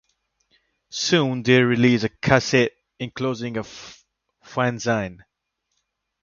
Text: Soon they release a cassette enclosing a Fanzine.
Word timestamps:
Soon 0.89 1.43
they 1.43 1.61
release 1.61 2.01
a 2.03 2.09
cassette 2.09 2.71
enclosing 2.99 3.57
a 3.57 3.63
Fanzine. 4.43 5.19